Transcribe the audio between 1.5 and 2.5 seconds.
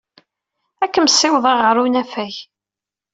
ɣer unafag.